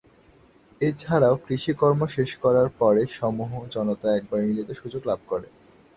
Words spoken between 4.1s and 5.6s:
একবার মিলিত সুযোগ লাভ করে।